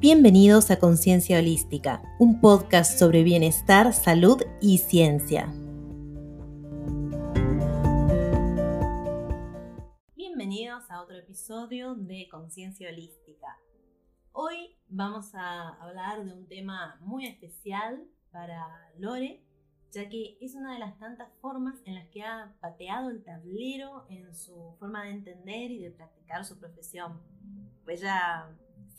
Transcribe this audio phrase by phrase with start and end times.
[0.00, 5.52] Bienvenidos a Conciencia Holística, un podcast sobre bienestar, salud y ciencia.
[10.16, 13.58] Bienvenidos a otro episodio de Conciencia Holística.
[14.32, 18.66] Hoy vamos a hablar de un tema muy especial para
[18.98, 19.44] Lore,
[19.92, 24.06] ya que es una de las tantas formas en las que ha pateado el tablero
[24.08, 27.20] en su forma de entender y de practicar su profesión.
[28.00, 28.48] Ya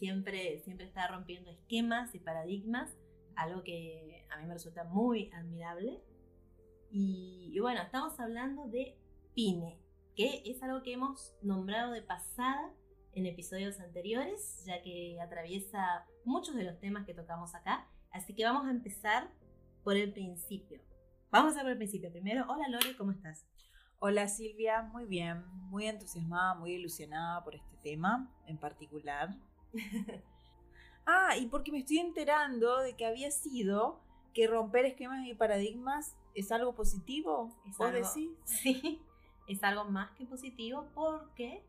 [0.01, 2.97] siempre, siempre está rompiendo esquemas y paradigmas,
[3.35, 6.01] algo que a mí me resulta muy admirable.
[6.89, 8.97] Y, bueno, estamos hablando de
[9.35, 9.79] PINE,
[10.15, 12.73] que es algo que hemos nombrado de pasada
[13.13, 17.87] en episodios anteriores, ya que atraviesa muchos de los temas que tocamos acá.
[18.09, 19.29] Así que vamos a empezar
[19.83, 20.81] por el principio.
[21.29, 22.11] Vamos a ver el principio.
[22.11, 23.45] Primero, hola Lore, ¿cómo estás?
[23.99, 29.29] Hola Silvia, muy bien, muy entusiasmada, muy ilusionada por este tema en particular.
[31.05, 33.99] ah, y porque me estoy enterando de que había sido
[34.33, 37.51] que romper esquemas y paradigmas es algo positivo.
[37.67, 38.31] ¿Es ¿Vos decís?
[38.45, 39.01] Sí,
[39.47, 41.63] es algo más que positivo porque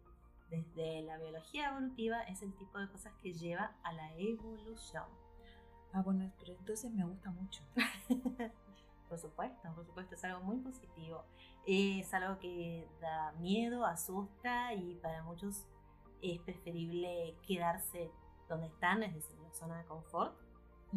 [0.50, 5.04] desde la biología evolutiva es el tipo de cosas que lleva a la evolución.
[5.92, 7.62] Ah, bueno, pero entonces me gusta mucho.
[9.08, 11.24] por supuesto, por supuesto, es algo muy positivo.
[11.66, 15.66] Es algo que da miedo, asusta y para muchos
[16.22, 18.10] es preferible quedarse
[18.48, 20.36] donde están, es decir, en la zona de confort.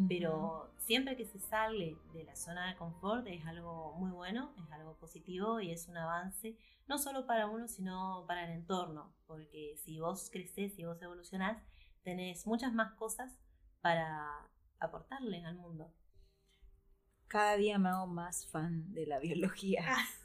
[0.08, 4.70] Pero siempre que se sale de la zona de confort es algo muy bueno, es
[4.70, 6.54] algo positivo y es un avance,
[6.86, 9.14] no solo para uno, sino para el entorno.
[9.26, 11.62] Porque si vos creces, si vos evolucionás,
[12.02, 13.38] tenés muchas más cosas
[13.80, 15.90] para aportarle al mundo.
[17.26, 19.82] Cada día me hago más fan de la biología.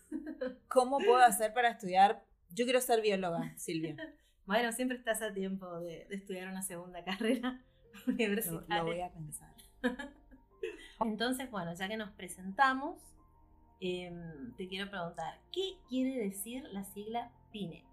[0.68, 2.26] ¿Cómo puedo hacer para estudiar?
[2.50, 3.96] Yo quiero ser bióloga, Silvia.
[4.46, 7.62] Bueno, siempre estás a tiempo de, estudiar una segunda carrera
[8.08, 8.84] universitaria.
[8.84, 9.54] Lo, voy a pensar.
[11.00, 13.00] Entonces, bueno, ya que nos presentamos,
[13.80, 17.84] em, te quiero preguntar, ¿qué quiere decir la sigla PINE?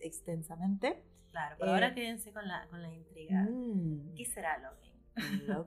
[0.00, 1.00] extensamente.
[1.30, 3.44] Claro, pero ahora eh, quédense con la, con la intriga.
[3.48, 4.14] Mm.
[4.16, 5.64] ¿Qué será Login?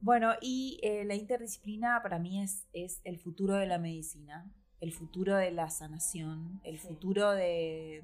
[0.00, 4.50] bueno, y eh, la interdisciplina para mí es, es el futuro de la medicina,
[4.80, 8.02] el futuro de la sanación, el futuro de...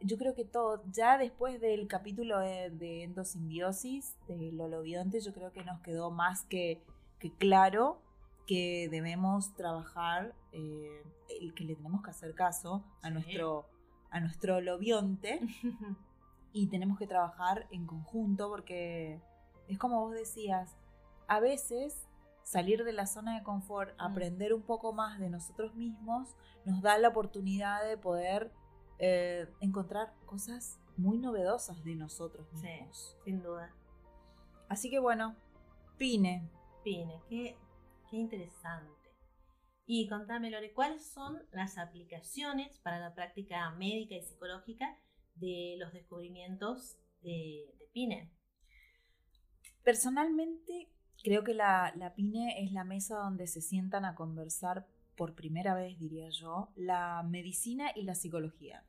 [0.00, 5.64] Yo creo que todo, ya después del capítulo de, endosimbiosis, del holobionte, yo creo que
[5.64, 6.82] nos quedó más que,
[7.18, 8.02] que claro
[8.46, 11.02] que debemos trabajar, eh,
[11.40, 13.66] el que le tenemos que hacer caso a nuestro,
[14.10, 15.40] a nuestro lobionte
[16.52, 19.20] y tenemos que trabajar en conjunto porque
[19.68, 20.76] es como vos decías,
[21.28, 22.08] a veces
[22.42, 24.00] salir de la zona de confort, mm.
[24.00, 28.50] aprender un poco más de nosotros mismos, nos da la oportunidad de poder
[28.98, 33.18] eh, encontrar cosas muy novedosas de nosotros mismos.
[33.24, 33.74] sin duda.
[34.68, 35.36] Así que bueno,
[35.98, 36.48] Pine.
[36.82, 37.56] Pine, que
[38.10, 38.95] Qué interesante.
[39.86, 44.98] Y contame, Lore, ¿cuáles son las aplicaciones para la práctica médica y psicológica
[45.36, 48.32] de los descubrimientos de, PINE?
[49.84, 50.90] Personalmente,
[51.22, 55.74] creo que la, la PINE es la mesa donde se sientan a conversar por primera
[55.74, 58.84] vez, diría yo, la medicina y la psicología.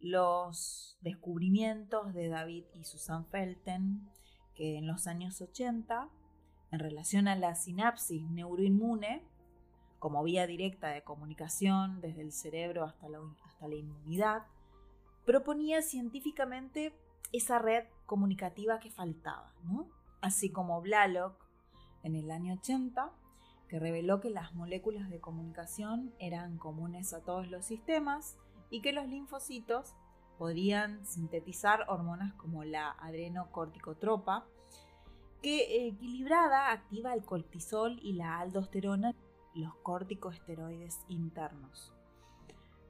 [0.00, 4.06] Los descubrimientos de David y Susan Felten,
[4.54, 6.10] que en los años 80,
[6.70, 9.22] en relación a la sinapsis neuroinmune,
[10.04, 14.42] como vía directa de comunicación desde el cerebro hasta la, hasta la inmunidad,
[15.24, 16.94] proponía científicamente
[17.32, 19.54] esa red comunicativa que faltaba,
[20.20, 21.48] así como Blalock
[22.02, 23.12] en el año 80,
[23.66, 28.36] que reveló que las moléculas de comunicación eran comunes a todos los sistemas
[28.68, 29.94] y que los linfocitos
[30.36, 34.44] podrían sintetizar hormonas como la adrenocorticotropa,
[35.40, 39.14] que equilibrada activa el cortisol y la aldosterona,
[39.54, 41.92] los corticosteroides internos.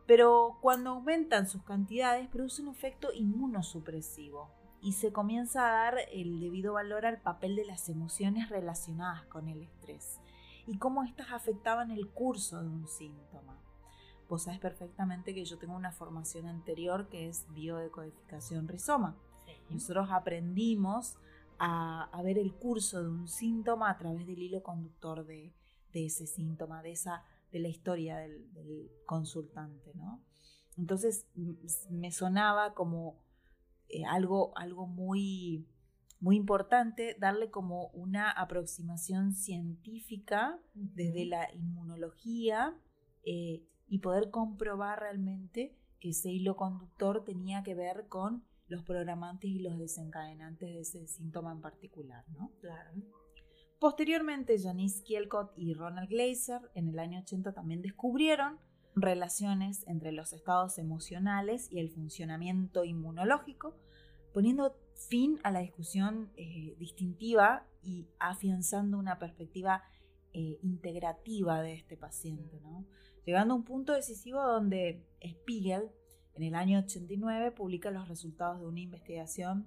[0.07, 4.51] Pero cuando aumentan sus cantidades produce un efecto inmunosupresivo
[4.83, 9.49] y se comienza a dar el debido valor al papel de las emociones relacionadas con
[9.49, 10.21] el estrés
[10.67, 13.59] y cómo éstas afectaban el curso de un síntoma.
[14.29, 19.17] Vos sabes perfectamente que yo tengo una formación anterior que es biodecodificación rizoma.
[19.71, 21.17] Nosotros aprendimos
[21.59, 25.53] a, ver el curso de un síntoma a través del hilo conductor de,
[25.95, 29.93] ese síntoma, de, esa, de la historia del, consultante.
[29.95, 30.23] ¿no?
[30.77, 31.27] Entonces
[31.91, 33.23] me sonaba como
[33.89, 35.67] eh, algo, algo muy,
[36.21, 42.75] muy importante darle como una aproximación científica desde la inmunología
[43.25, 49.51] eh, y poder comprobar realmente que ese hilo conductor tenía que ver con los programantes
[49.51, 52.51] y los desencadenantes de ese síntoma en particular, ¿no?
[52.61, 52.93] Claro.
[53.85, 58.59] Posteriormente, Janice Kielcott y Ronald Glaser en el año 80 también descubrieron
[58.97, 63.77] relaciones entre los estados emocionales y el funcionamiento inmunológico,
[64.33, 69.83] poniendo fin a la discusión eh, distintiva y afianzando una perspectiva
[70.33, 72.59] eh, integrativa de este paciente,
[73.27, 75.91] llegando a un punto decisivo donde Spiegel
[76.37, 79.67] en el año 89 publica los resultados de una investigación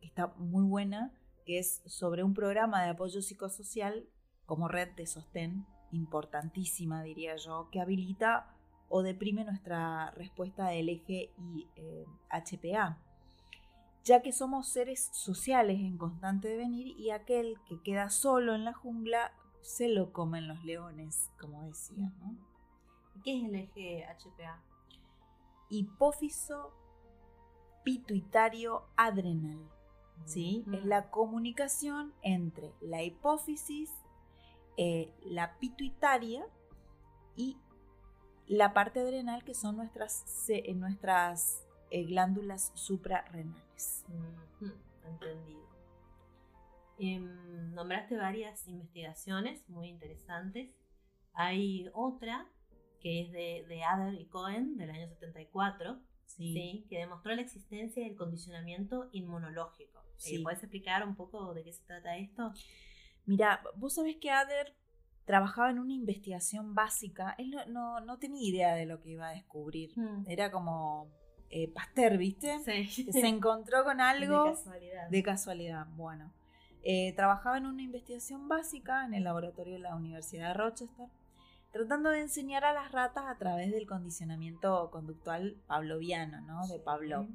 [0.00, 1.12] que está muy buena,
[1.44, 4.08] que es sobre un programa de apoyo psicosocial
[4.46, 8.54] como red de sostén, importantísima diría yo, que habilita
[8.88, 12.98] o deprime nuestra respuesta del eje y eh, HPA,
[14.04, 18.74] ya que somos seres sociales en constante devenir y aquel que queda solo en la
[18.74, 19.32] jungla
[19.62, 22.12] se lo comen los leones, como decía.
[23.22, 24.62] ¿Qué es el eje HPA?
[25.68, 26.72] hipófiso
[27.82, 29.73] pituitario adrenal.
[30.24, 30.64] ¿Sí?
[30.72, 33.90] Es la comunicación entre la hipófisis,
[34.76, 36.46] eh, la pituitaria
[37.36, 37.58] y
[38.46, 40.24] la parte adrenal, que son nuestras,
[40.74, 44.04] nuestras eh, glándulas suprarrenales.
[45.04, 45.64] Entendido.
[46.98, 50.70] Em, nombraste varias investigaciones muy interesantes.
[51.32, 52.48] Hay otra
[53.00, 56.86] que es de, de Adler y Cohen del año 74, sí.
[56.88, 60.03] que demostró la existencia del condicionamiento inmunológico.
[60.16, 60.38] Sí.
[60.42, 62.52] ¿Puedes explicar un poco de qué se trata esto?
[63.26, 64.74] Mira, vos sabés que Adler
[65.24, 67.34] trabajaba en una investigación básica.
[67.38, 69.92] Él no, no, tenía idea de lo que iba a descubrir.
[69.96, 70.24] Hmm.
[70.26, 71.10] Era como
[71.50, 72.58] eh, Pasteur, ¿viste?
[72.64, 73.04] Sí.
[73.06, 74.44] Que se encontró con algo.
[74.44, 75.08] De casualidad.
[75.08, 76.32] De casualidad, bueno.
[76.82, 81.08] Eh, trabajaba en una investigación básica en el laboratorio de la Universidad de Rochester
[81.74, 86.64] tratando de enseñar a las ratas a través del condicionamiento conductual pavloviano, ¿no?
[86.68, 87.26] De Pavlov.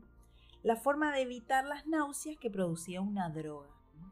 [0.63, 3.69] La forma de evitar las náuseas que producía una droga.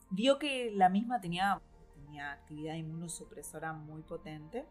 [0.10, 1.62] Vio que la misma tenía,
[1.96, 4.66] tenía actividad inmunosupresora muy potente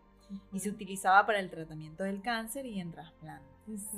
[0.53, 3.91] y se utilizaba para el tratamiento del cáncer y en trasplantes.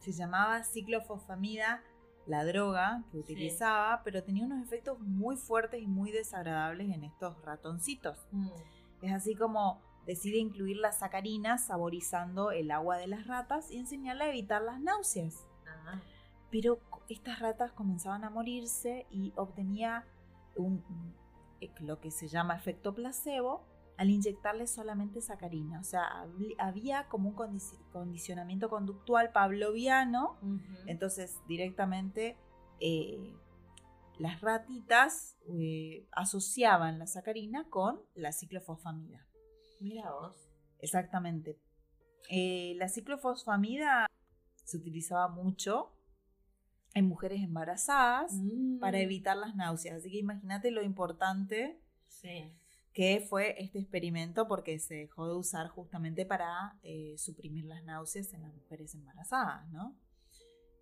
[0.00, 1.82] Se llamaba ciclofosfamida
[2.26, 7.40] la droga que utilizaba, pero tenía unos efectos muy fuertes y muy desagradables en estos
[7.42, 8.18] ratoncitos.
[8.32, 8.48] Mm.
[9.02, 14.24] Es así como decide incluir la sacarina saborizando el agua de las ratas y enseñarle
[14.24, 15.46] a evitar las náuseas.
[15.66, 16.00] Ah.
[16.50, 20.06] Pero estas ratas comenzaban a morirse y obtenía
[20.56, 20.82] un,
[21.80, 25.80] lo que se llama efecto placebo al inyectarle solamente sacarina.
[25.80, 26.26] O sea,
[26.58, 27.60] había como un
[27.92, 30.38] condicionamiento conductual pavloviano,
[30.86, 32.36] entonces directamente
[32.80, 33.32] eh,
[34.18, 39.26] las ratitas eh, asociaban la sacarina con la ciclofosfamida.
[39.80, 40.36] Mira vos.
[40.80, 41.58] Exactamente.
[42.30, 44.06] Eh, la ciclofosfamida
[44.64, 45.93] se utilizaba mucho
[46.94, 48.32] en mujeres embarazadas
[48.80, 49.02] para mm.
[49.02, 49.96] evitar las náuseas.
[49.96, 51.80] Así que imagínate lo importante
[52.92, 58.32] que fue este experimento porque se dejó de usar justamente para eh, suprimir las náuseas
[58.32, 59.96] en las mujeres embarazadas, ¿no?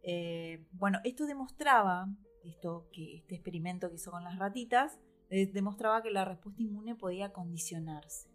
[0.03, 2.09] Eh, bueno, esto demostraba,
[2.45, 4.99] esto, que este experimento que hizo con las ratitas,
[5.31, 8.29] eh, demostraba que la respuesta inmune podía condicionarse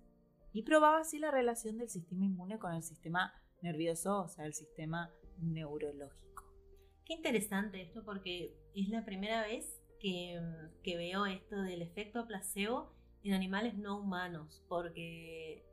[0.53, 4.53] y probaba así la relación del sistema inmune con el sistema nervioso, o sea, el
[4.53, 6.26] sistema neurológico.
[7.07, 10.41] Qué interesante esto porque es la primera vez que,
[10.83, 12.91] que veo esto del efecto placebo
[13.23, 15.63] en animales no humanos, porque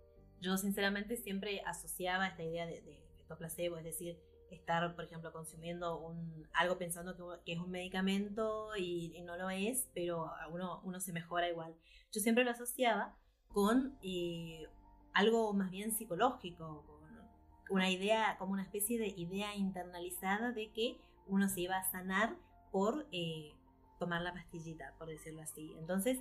[0.41, 4.17] yo sinceramente siempre asociaba esta idea de, efecto placebo, es decir,
[4.53, 9.91] estar, por ejemplo, consumiendo un, algo pensando que, es un medicamento y, no lo es,
[9.93, 11.75] pero uno, uno se mejora igual.
[12.13, 13.17] Yo siempre lo asociaba
[13.49, 14.69] con eh,
[15.13, 21.01] algo más bien psicológico, con una idea, como una especie de idea internalizada de que
[21.27, 22.37] uno se iba a sanar
[22.71, 23.55] por eh,
[23.99, 25.75] tomar la pastillita, por decirlo así.
[25.79, 26.21] Entonces,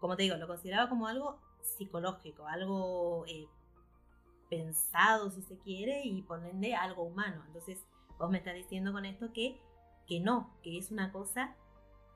[0.00, 3.46] como te digo, lo consideraba como algo psicológico, algo eh,
[4.48, 7.42] pensado, si se quiere, y ponerle algo humano.
[7.46, 7.86] Entonces,
[8.18, 9.60] vos me estás diciendo con esto que,
[10.06, 11.54] que no, que es una cosa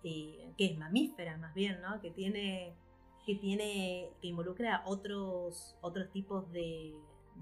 [0.02, 1.98] que es mamífera más bien, ¿no?
[2.02, 2.76] Que tiene
[3.24, 6.94] que tiene que involucra otros otros tipos de,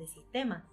[0.06, 0.64] sistemas.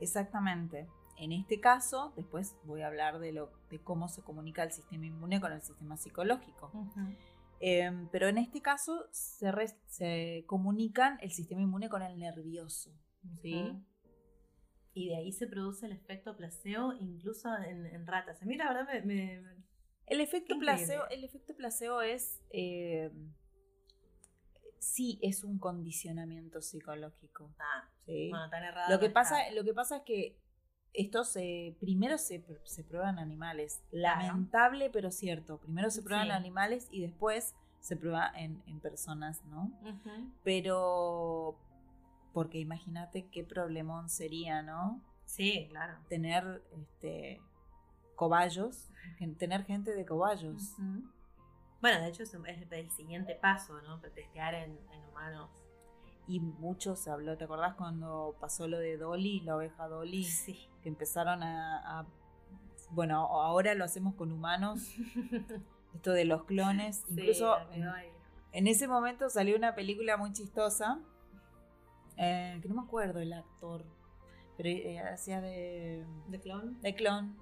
[0.00, 0.88] Exactamente.
[1.18, 5.06] En este caso, después voy a hablar de, lo, de cómo se comunica el sistema
[5.06, 6.70] inmune con el sistema psicológico.
[7.60, 9.50] Em, pero en este caso se,
[9.86, 12.92] se, comunican el sistema inmune con el nervioso.
[13.42, 13.82] ¿sí?
[14.94, 18.40] Y de ahí se produce el efecto placebo incluso en, ratas.
[18.40, 19.42] A mí la verdad me...
[20.06, 22.40] el, efecto placebo, el efecto placebo es...
[22.50, 23.32] Em,
[24.78, 27.52] sí es un condicionamiento psicológico.
[27.58, 28.30] Ah, sí.
[28.30, 28.88] Bueno, tan errado.
[28.88, 30.38] Lo que, pasa, lo que pasa es que
[30.94, 33.82] esto se, primero se, se prueban animales.
[33.90, 35.58] Lamentable, pero cierto.
[35.58, 39.72] Primero se prueban animales y después se prueba en, personas, ¿no?
[40.44, 41.56] Pero,
[42.32, 45.00] porque imagínate qué problemón sería, ¿no?
[45.24, 45.98] Sí, claro.
[46.08, 47.40] Tener este,
[48.14, 48.90] cobayos,
[49.38, 50.74] tener gente de cobayos.
[51.80, 54.00] Bueno, de hecho es, el siguiente paso, ¿no?
[54.00, 54.78] Testear en,
[55.10, 55.50] humanos.
[56.28, 60.24] Y mucho se habló, ¿te acordás cuando pasó lo de Dolly, la oveja Dolly?
[60.24, 60.68] Sí.
[60.82, 62.06] Que empezaron a,
[62.90, 64.94] bueno, ahora lo hacemos con humanos.
[65.94, 67.02] Esto de los clones.
[67.08, 67.56] Incluso
[68.52, 71.00] en, ese momento salió una película muy chistosa.
[72.18, 73.86] Eh, que no me acuerdo el actor.
[74.58, 76.04] Pero eh, hacía de.
[76.28, 76.78] ¿De clon?
[76.82, 77.38] De clon.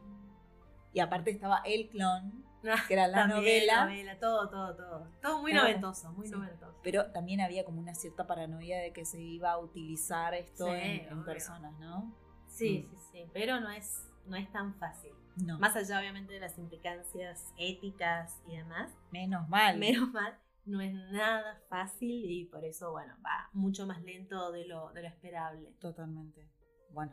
[0.93, 2.46] Y aparte estaba el clon
[2.89, 3.89] que era la novela.
[4.21, 5.11] Todo, todo, todo.
[5.21, 6.79] Todo muy noventoso, muy noventoso.
[6.83, 11.25] Pero también había como una cierta paranoia de que se iba a utilizar esto en,
[11.25, 12.15] personas, ¿no?
[12.47, 12.99] Sí, mm.
[12.99, 13.31] sí, sí.
[13.33, 15.13] Pero no es, no es tan fácil.
[15.37, 15.59] No.
[15.59, 18.91] Más allá, obviamente, de las implicancias éticas y demás.
[19.11, 19.79] Menos mal.
[19.79, 20.39] Menos mal.
[20.65, 25.03] No es nada fácil y por eso, bueno, va mucho más lento de lo, de
[25.03, 25.73] lo esperable.
[25.79, 26.51] Totalmente.
[26.91, 27.13] Bueno.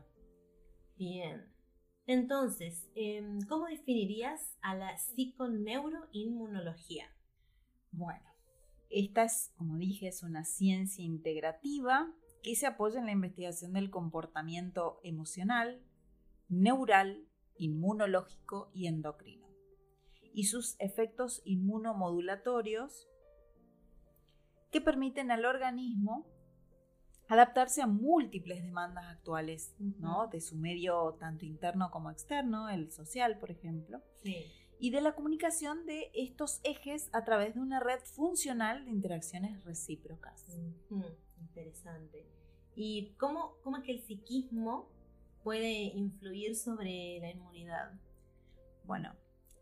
[0.97, 1.52] Bien.
[2.05, 7.07] Entonces, em, ¿cómo definirías a la psiconeuroinmunología?
[7.91, 8.29] Bueno,
[8.89, 13.89] esta es, como dije, es una ciencia integrativa que se apoya en la investigación del
[13.89, 15.81] comportamiento emocional,
[16.49, 17.25] neural,
[17.57, 19.47] inmunológico y endocrino,
[20.33, 23.07] y sus efectos inmunomodulatorios
[24.71, 26.27] que permiten al organismo
[27.27, 30.27] adaptarse a múltiples demandas actuales, ¿no?
[30.27, 34.01] De su medio tanto interno como externo, el social, por ejemplo.
[34.79, 39.63] Y de la comunicación de estos ejes a través de una red funcional de interacciones
[39.63, 40.45] recíprocas.
[41.39, 42.27] Interesante.
[42.75, 44.89] ¿Y cómo, cómo es que el psiquismo
[45.43, 47.93] puede influir sobre la inmunidad?
[48.85, 49.15] Bueno,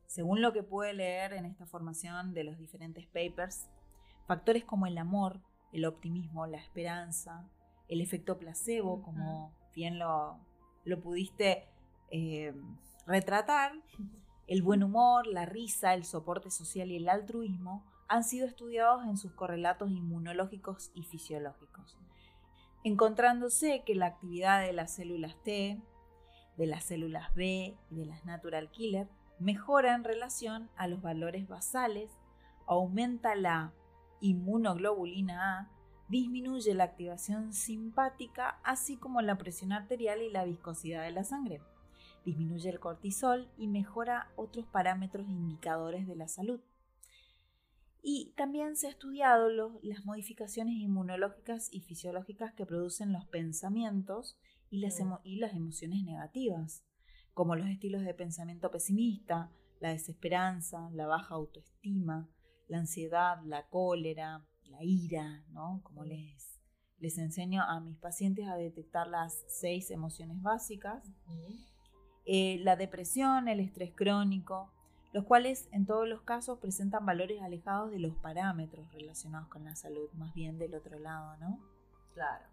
[0.08, 3.70] según lo que pude leer en esta formación de los diferentes papers,
[4.28, 5.42] factores como el amor,
[5.72, 7.48] el optimismo, la esperanza,
[7.88, 10.40] el efecto placebo, como bien lo,
[10.86, 11.68] lo pudiste
[12.10, 12.54] eh,
[13.06, 13.74] retratar,
[14.48, 19.16] el buen humor, la risa, el soporte social y el altruismo han sido estudiados en
[19.18, 21.98] sus correlatos inmunológicos y fisiológicos,
[22.84, 25.82] encontrándose que la actividad de las células T,
[26.58, 29.08] de las células B y de las natural killer
[29.40, 32.12] mejora en relación a los valores basales,
[32.68, 33.74] aumenta la
[34.22, 35.72] inmunoglobulina A,
[36.08, 41.62] disminuye la activación simpática, así como la presión arterial y la viscosidad de la sangre.
[42.26, 46.62] Disminuye el cortisol y mejora otros parámetros indicadores de la salud.
[48.04, 49.50] Y también se ha estudiado
[49.84, 54.38] las modificaciones inmunológicas y fisiológicas que producen los pensamientos
[54.70, 56.84] y las, y las emociones negativas,
[57.34, 62.30] como los estilos de pensamiento pesimista, la desesperanza, la baja autoestima,
[62.72, 65.82] la ansiedad, la cólera, la ira, ¿no?
[65.84, 66.58] Como les,
[67.00, 71.04] les enseño a mis pacientes a detectar las seis emociones básicas.
[72.26, 74.72] Eh, la depresión, el estrés crónico,
[75.12, 79.76] los cuales en todos los casos presentan valores alejados de los parámetros relacionados con la
[79.76, 81.60] salud, más bien del otro lado, ¿no?
[82.14, 82.46] Claro.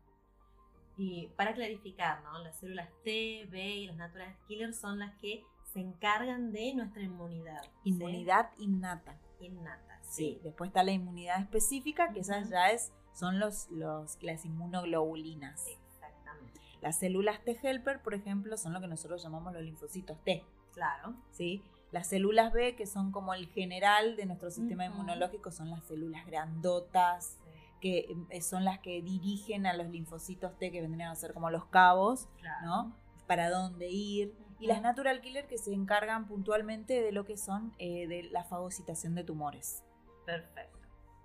[0.97, 2.41] Y para clarificar, ¿no?
[2.41, 7.03] Las células T, B y las natural killers son las que se encargan de nuestra
[7.03, 7.63] inmunidad.
[7.85, 9.17] Inmunidad innata.
[9.39, 10.41] Innata, sí.
[10.43, 15.67] Después está la inmunidad específica, que esas ya es, son los, los, las inmunoglobulinas.
[15.67, 16.61] Exactamente.
[16.81, 20.45] Las células T helper, por ejemplo, son lo que nosotros llamamos los linfocitos T.
[20.73, 21.15] Claro.
[21.33, 21.63] ¿Sí?
[21.91, 26.27] Las células B, que son como el general de nuestro sistema inmunológico, son las células
[26.27, 27.39] grandotas,
[27.81, 31.51] que eh, son las que dirigen a los linfocitos T, que vendrían a ser como
[31.51, 32.29] los cabos,
[32.63, 32.95] ¿no?
[33.27, 34.35] Para dónde ir.
[34.59, 38.45] Y las natural killer que se encargan puntualmente de lo que son eh, de la
[38.45, 39.83] fagocitación de tumores.
[40.29, 40.79] Perfecto,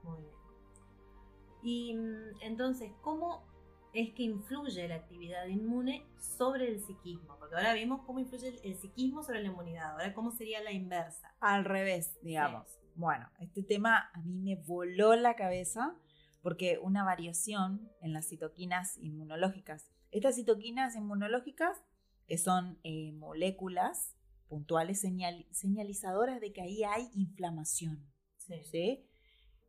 [0.03, 0.33] muy bien.
[1.61, 3.43] Y mm, entonces, ¿cómo
[3.93, 7.37] es que influye la actividad inmune sobre el psiquismo.
[7.37, 9.91] Porque ahora vimos cómo influye el, psiquismo sobre la inmunidad.
[9.91, 11.35] Ahora, ¿cómo sería la inversa?
[11.39, 12.79] Al revés, digamos.
[12.95, 15.95] Bueno, este tema a mí me voló la cabeza
[16.41, 19.91] porque una variación en las citoquinas inmunológicas.
[20.11, 21.83] Estas citoquinas inmunológicas,
[22.27, 24.15] que son eh, moléculas
[24.47, 25.01] puntuales
[25.51, 28.12] señalizadoras de que ahí hay inflamación.
[28.63, 29.05] ¿Sí?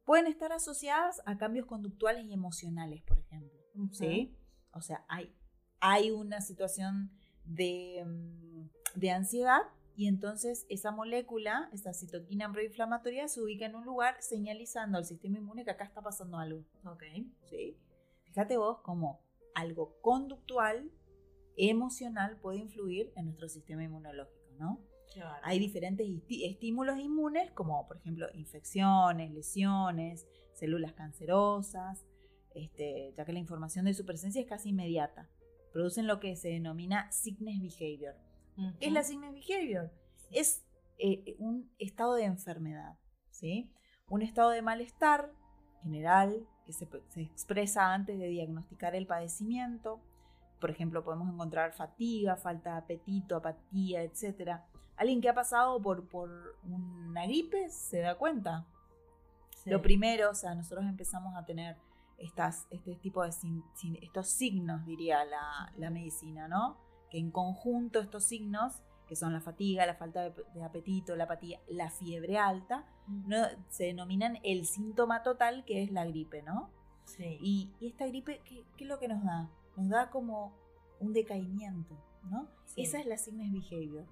[0.05, 3.59] Pueden estar asociadas a cambios conductuales y emocionales, por ejemplo.
[3.93, 4.37] ¿sí?
[4.73, 5.35] O sea, hay,
[5.81, 7.11] hay una situación
[7.45, 9.63] de, mm, de, ansiedad
[9.97, 15.39] y entonces esa molécula, esa citoquina proinflamatoria, se ubica en un lugar señalizando al sistema
[15.39, 16.65] inmune que acá está pasando algo.
[16.85, 17.03] Ok.
[17.45, 17.79] ¿Sí?
[18.25, 19.23] Fíjate vos cómo
[19.55, 20.91] algo conductual,
[21.57, 24.81] emocional, puede influir en nuestro sistema inmunológico, ¿no?
[25.43, 32.05] Hay diferentes estímulos inmunes, como por ejemplo infecciones, lesiones, células cancerosas,
[32.55, 35.29] este, ya que la información de su presencia es casi inmediata.
[35.73, 38.15] Producen lo que se denomina sickness behavior.
[38.79, 39.91] ¿Qué es la sickness behavior?
[40.31, 40.65] Es
[40.99, 42.97] eh, un estado de enfermedad,
[43.31, 43.71] ¿sí?
[44.09, 45.33] un estado de malestar
[45.83, 50.01] general que se, se expresa antes de diagnosticar el padecimiento.
[50.61, 54.61] Por ejemplo, podemos encontrar fatiga, falta de apetito, apatía, etc.
[54.97, 58.67] Alguien que ha pasado por, por una gripe se da cuenta.
[59.65, 61.77] Lo primero, o sea, nosotros empezamos a tener
[62.19, 63.31] estas, este tipo de
[64.03, 66.77] estos signos, diría la, medicina, ¿no?
[67.11, 71.61] Que en conjunto estos signos, que son la fatiga, la falta de, apetito, la apatía,
[71.69, 73.39] la fiebre alta, ¿no?
[73.69, 76.71] se denominan el síntoma total que es la gripe, ¿no?
[77.05, 77.39] Sí.
[77.41, 79.51] Y, esta gripe, ¿qué, es lo que nos da?
[79.77, 80.53] Nos da como
[81.01, 82.49] un decaimiento, ¿no?
[82.77, 84.07] Esa es la sickness behavior.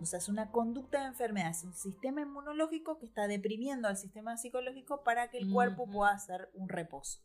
[0.00, 3.96] O sea, es una conducta de enfermedad, es un sistema inmunológico que está deprimiendo al
[3.96, 7.20] sistema psicológico para que el cuerpo pueda hacer un reposo.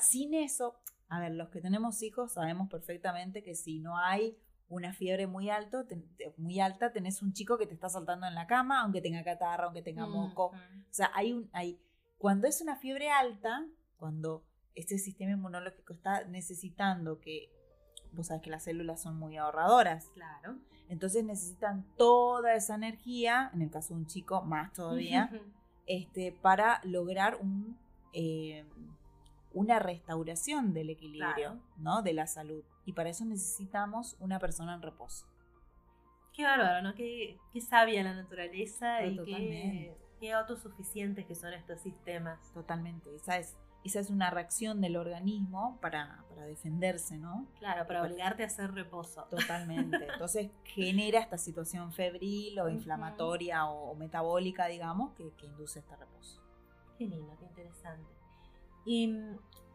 [0.00, 0.76] Sin eso,
[1.08, 5.50] a ver, los que tenemos hijos sabemos perfectamente que si no hay una fiebre muy,
[5.50, 5.84] alto,
[6.36, 9.64] muy alta, tenés un chico que te está saltando en la cama, aunque tenga catarra,
[9.64, 10.46] aunque tenga moco.
[10.46, 10.52] O
[10.90, 11.80] sea, hay un, hay,
[12.18, 17.50] cuando es una fiebre alta, cuando este sistema inmunológico está necesitando que,
[18.14, 20.10] vos sabes que las células son muy ahorradoras.
[20.14, 20.56] Claro.
[20.88, 25.30] Entonces necesitan toda esa energía, en el caso de un chico más todavía,
[25.86, 27.78] este, para lograr un...
[28.12, 28.64] Eh,
[29.54, 32.02] una restauración del equilibrio, ¿no?
[32.02, 32.64] De la salud.
[32.84, 35.26] Y para eso necesitamos una persona en reposo.
[36.32, 36.94] Qué bárbaro, ¿no?
[36.94, 42.52] Qué, sabia la naturaleza y qué, qué, autosuficientes que son estos sistemas.
[42.52, 43.14] Totalmente.
[43.14, 47.46] Esa es, esa es una reacción del organismo para, defenderse, ¿no?
[47.58, 49.24] Claro, para obligarte a hacer reposo.
[49.30, 49.96] Totalmente.
[50.12, 56.42] Entonces genera esta situación febril o inflamatoria o, metabólica, digamos, que, que induce este reposo.
[56.98, 58.10] Qué lindo, qué interesante.
[58.84, 59.12] Y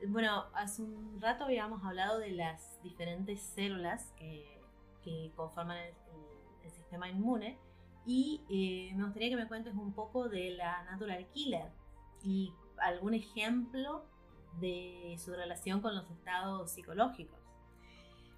[0.08, 4.58] bueno, hace un rato habíamos hablado de las diferentes células que,
[5.36, 5.93] conforman el,
[6.72, 7.58] sistema inmune
[8.06, 11.72] y eh, me gustaría que me cuentes un poco de la Natural Killer
[12.22, 14.06] y algún ejemplo
[14.60, 17.39] de su relación con los estados psicológicos.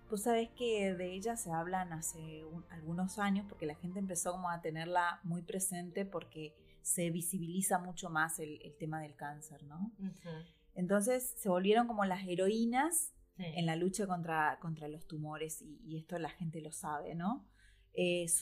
[0.10, 4.50] Pues sabes que de ella se hablan hace algunos años porque la gente empezó como
[4.50, 9.92] a tenerla muy presente porque se visibiliza mucho más el, tema del cáncer, ¿no?
[10.76, 16.20] Entonces se volvieron como las heroínas en la lucha contra, contra los tumores y, esto
[16.20, 17.48] la gente lo sabe, ¿no?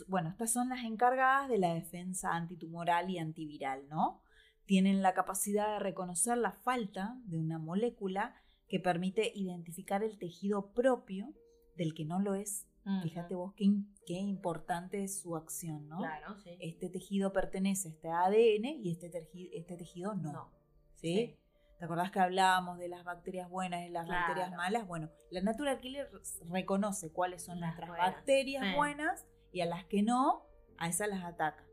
[0.07, 4.21] bueno, estas son las encargadas de la defensa antitumoral y antiviral, ¿no?
[4.69, 8.35] Tienen la capacidad de reconocer la falta de una molécula
[8.67, 11.33] que permite identificar el tejido propio
[11.75, 12.67] del que no lo es.
[13.01, 13.65] Fíjate vos qué,
[14.05, 15.97] qué, importante es su acción, ¿no?
[15.97, 16.55] Claro, sí.
[16.59, 20.51] Este tejido pertenece a este ADN y este, tejido, este tejido no.
[20.93, 21.35] ¿sí?
[21.79, 24.85] ¿Te acordás que hablábamos de las bacterias buenas y las bacterias malas?
[24.85, 26.11] Bueno, la Natural Killer
[26.47, 30.45] reconoce cuáles son nuestras bacterias buenas y a las que no,
[30.77, 31.65] a esas las ataca.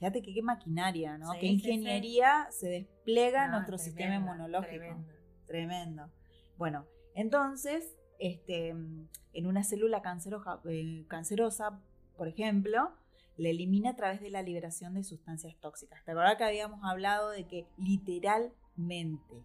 [0.00, 1.32] Fíjate que qué maquinaria, ¿no?
[1.34, 4.78] Sí, qué sí, ingeniería se despliega en No, nuestro sistema inmunológico.
[4.78, 5.12] tremendo.
[5.46, 6.10] Tremendo.
[6.56, 11.82] Bueno, entonces, este, en una célula cancerosa, eh, cancerosa,
[12.16, 12.94] por ejemplo,
[13.36, 16.02] la elimina a través de la liberación de sustancias tóxicas.
[16.06, 19.44] ¿Te acuerdas que habíamos hablado de que literalmente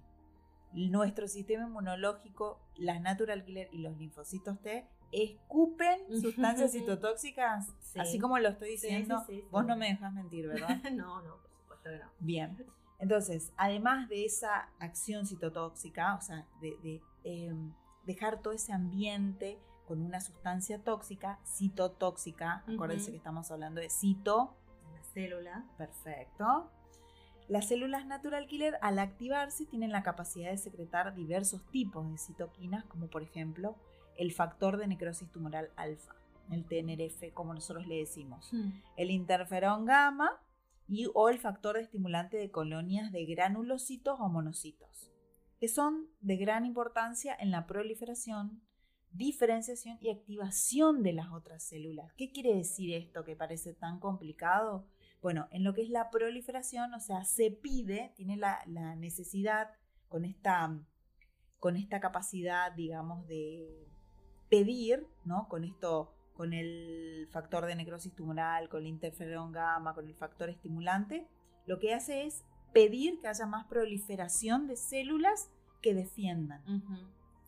[0.71, 7.73] nuestro sistema inmunológico, las natural killer y los linfocitos T escupen sustancias citotóxicas?
[7.79, 7.99] Sí.
[7.99, 9.47] Así como lo estoy diciendo, sí, sí, sí.
[9.51, 10.81] vos no me dejas mentir, ¿verdad?
[10.93, 12.11] no, no, por supuesto que no.
[12.19, 12.65] Bien.
[12.99, 17.53] Entonces, además de esa acción citotóxica, o sea, de, de, eh,
[18.05, 24.55] dejar todo ese ambiente con una sustancia tóxica, citotóxica, acuérdense que estamos hablando de cito,
[24.93, 25.65] La célula.
[25.77, 26.71] perfecto.
[27.47, 32.85] Las células natural killer al activarse tienen la capacidad de secretar diversos tipos de citoquinas,
[32.85, 33.75] como por ejemplo
[34.17, 36.15] el factor de necrosis tumoral alfa,
[36.51, 38.51] el TNRF, como nosotros le decimos
[38.97, 40.39] el interferón gamma
[40.88, 45.12] y o el factor de estimulante de colonias de granulocitos o monocitos,
[45.60, 48.62] que son de gran importancia en la proliferación,
[49.12, 52.13] diferenciación y activación de las otras células.
[52.13, 54.86] ¿Qué quiere decir esto que parece tan complicado?
[55.21, 59.69] Bueno, en lo que es la proliferación, o sea, se pide, tiene la, la necesidad
[60.08, 60.80] con esta,
[61.60, 63.88] con esta capacidad, digamos, de
[64.49, 65.47] pedir, ¿no?
[65.47, 70.49] Con esto, con el factor de necrosis tumoral, con el interferón gamma, con el factor
[70.49, 71.27] estimulante,
[71.65, 75.49] lo que hace es pedir que haya más proliferación de células
[75.81, 76.62] que defiendan,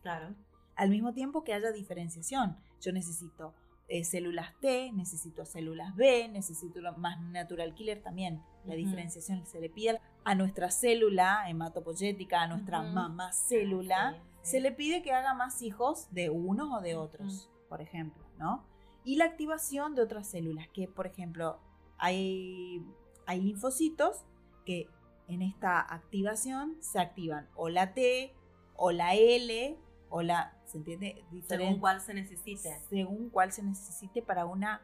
[0.02, 0.36] Claro.
[0.76, 2.58] al mismo tiempo que haya diferenciación.
[2.82, 3.54] Yo necesito
[3.90, 8.42] eh, células T, necesito células B, necesito más natural killer también.
[8.66, 14.50] La diferenciación se le pide a nuestra célula hematopoyética, a nuestra mamá célula, Sí, sí.
[14.52, 18.66] se le pide que haga más hijos de unos o de otros, por ejemplo, ¿no?
[19.06, 21.60] Y la activación de otras células, que por ejemplo
[21.98, 22.84] hay,
[23.26, 24.26] hay linfocitos
[24.66, 24.90] que
[25.30, 28.36] en esta activación se activan o la T,
[28.76, 29.78] o la L,
[30.10, 31.16] o la, ¿se entiende?
[31.16, 32.82] Según Diferente- cuál se necesite.
[32.90, 34.82] según cuál se necesite para una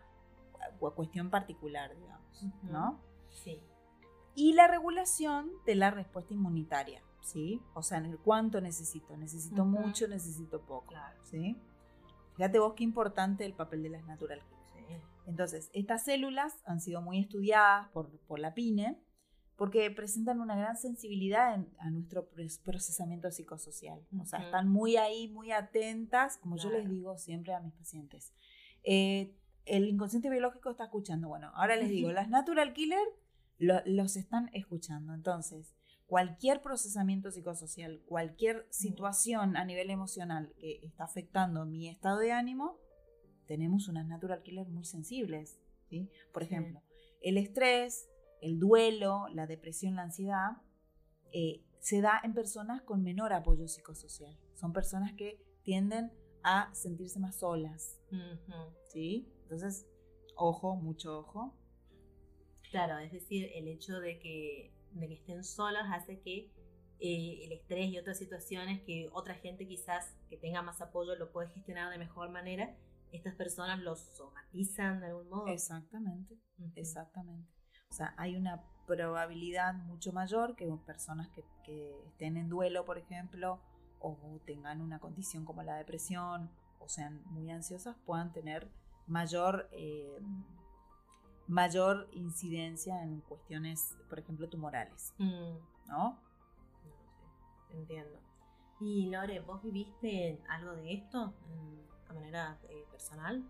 [0.79, 2.43] cu- cuestión particular, digamos.
[2.63, 2.99] ¿no?
[3.29, 3.62] Sí.
[4.36, 7.62] Y la regulación de la respuesta inmunitaria, ¿sí?
[7.74, 9.80] O sea, en el cuánto necesito, necesito Ujú.
[9.80, 11.19] mucho, necesito poco, Claro.
[11.24, 11.56] ¿sí?
[12.36, 14.54] Fíjate vos qué importante el papel de las natural killers.
[14.88, 14.96] Sí.
[15.28, 19.00] Entonces, estas células han sido muy estudiadas por, por la PINE
[19.56, 22.28] porque presentan una gran sensibilidad en- a nuestro
[22.63, 24.02] procesamiento psicosocial.
[24.19, 26.93] O sea, están muy ahí, muy atentas, como yo les Claro.
[26.93, 28.34] digo siempre a mis pacientes.
[28.84, 31.30] Eh, el inconsciente biológico está escuchando.
[31.30, 33.08] Bueno, ahora les digo, las natural killer
[33.60, 35.13] lo- los están escuchando.
[35.13, 35.74] Entonces,
[36.08, 42.78] cualquier procesamiento psicosocial, cualquier situación a nivel emocional que está afectando mi estado de ánimo,
[43.48, 45.60] tenemos unas natural killers muy sensibles.
[45.89, 46.10] ¿sí?
[46.34, 46.50] Por Sí.
[46.54, 46.82] ejemplo,
[47.22, 48.10] el estrés,
[48.42, 50.58] el duelo, la depresión, la ansiedad,
[51.32, 54.38] eh, se da en personas con menor apoyo psicosocial.
[54.56, 56.12] Son personas que tienden
[56.44, 58.00] a sentirse más solas.
[58.12, 58.54] Ujú.
[58.89, 59.28] ¿sí?
[59.44, 59.86] Entonces,
[60.36, 61.54] ojo, mucho ojo.
[62.73, 66.51] Claro, es decir, el hecho de que, de que estén solos hace que
[66.99, 71.31] eh, el estrés y otras situaciones que otra gente quizás que tenga más apoyo lo
[71.31, 72.75] puede gestionar de mejor manera,
[73.12, 75.47] estas personas los somatizan de algún modo.
[75.49, 76.36] Exactamente,
[76.75, 77.47] exactamente.
[77.91, 82.97] O sea, hay una probabilidad mucho mayor que personas que, que estén en duelo, por
[82.97, 83.62] ejemplo,
[83.99, 88.67] o tengan una condición como la depresión, o sean muy ansiosas, puedan tener
[89.05, 90.17] mayor, eh,
[91.47, 96.19] mayor incidencia en cuestiones, por ejemplo, tumorales, Mm, ¿no?
[97.71, 98.19] entiendo.
[98.79, 103.43] Y Lore, ¿vos viviste algo de esto en- de manera eh, personal?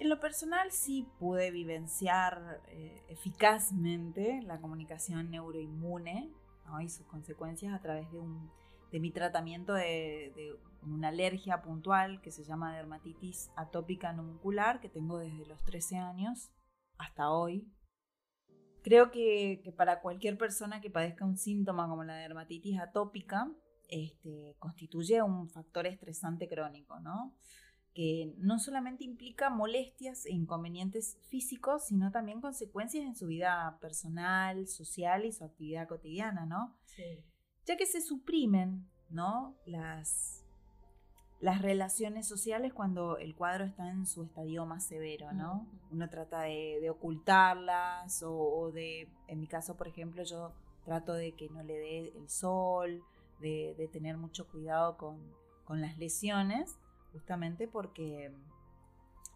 [0.00, 6.30] En lo personal sí pude vivenciar eh, eficazmente la comunicación neuroinmune
[6.66, 6.80] ¿no?
[6.80, 8.50] y sus consecuencias a través de, un,
[8.92, 14.80] de mi tratamiento de, de una alergia puntual que se llama dermatitis atópica no muscular
[14.80, 16.50] que tengo desde los 13 años
[16.98, 17.72] hasta hoy.
[18.82, 23.50] Creo que, que para cualquier persona que padezca un síntoma como la dermatitis atópica,
[23.88, 27.34] este, constituye un factor estresante crónico, ¿no?
[27.98, 34.68] que no solamente implica molestias e inconvenientes físicos, sino también consecuencias en su vida personal,
[34.68, 36.76] social y su actividad cotidiana, ¿no?
[36.84, 37.24] Sí.
[37.66, 39.56] Ya que se suprimen, ¿no?
[39.66, 40.44] Las,
[41.40, 45.66] las relaciones sociales cuando el cuadro está en su estadio más severo, ¿no?
[45.90, 50.52] Uno trata de, de ocultarlas o, o de, en mi caso, por ejemplo, yo
[50.84, 53.02] trato de que no le dé el sol,
[53.40, 55.18] de, de tener mucho cuidado con,
[55.64, 56.76] con las lesiones,
[57.12, 58.32] justamente porque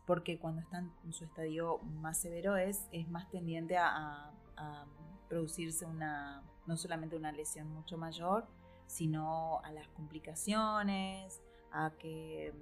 [0.04, 4.86] porque cuando está en su estadio más severo es, es más tendiente a, a
[5.28, 8.48] producirse una, no solamente una lesión mucho mayor,
[8.86, 11.40] sino a las complicaciones,
[11.72, 12.52] a que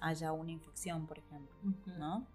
[0.00, 1.56] haya una infección, por ejemplo,
[1.98, 2.26] ¿no?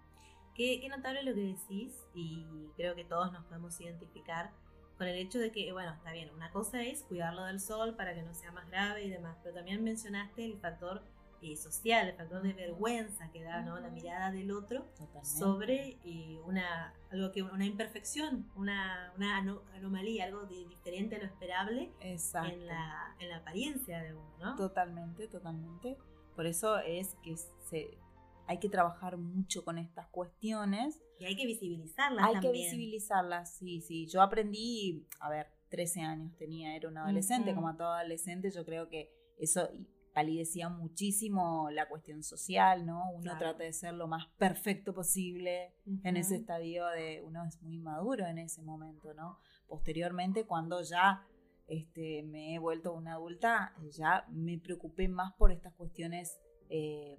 [0.54, 4.50] Qué, qué, notable lo que decís y creo que todos nos podemos identificar
[4.96, 8.14] con el hecho de que, bueno, está bien, una cosa es cuidarlo del sol para
[8.14, 11.02] que no sea más grave y demás, pero también mencionaste el factor
[11.42, 13.78] eh, social, el factor de vergüenza que da ¿no?
[13.78, 14.86] la mirada del otro
[15.22, 19.36] sobre eh, una, algo que, una imperfección, una, una
[19.74, 24.56] anomalía, algo de, diferente a lo esperable en la, en la apariencia de uno, ¿no?
[24.56, 25.98] Totalmente, totalmente.
[26.36, 27.98] Por eso es que se,
[28.46, 31.02] hay que trabajar mucho con estas cuestiones.
[31.18, 34.06] Y hay que visibilizarlas hay que visibilizarlas, sí, sí.
[34.06, 38.64] Yo aprendí, a ver, 13 años tenía, era un adolescente, como a todo adolescente, yo
[38.64, 39.68] creo que eso
[40.14, 43.10] palidecía muchísimo la cuestión social, ¿no?
[43.10, 47.78] Uno trata de ser lo más perfecto posible en ese estadio de, uno es muy
[47.78, 49.38] maduro en ese momento, ¿no?
[49.66, 51.26] Posteriormente, cuando ya
[51.68, 57.18] este, me he vuelto una adulta, ya me preocupé más por estas cuestiones eh,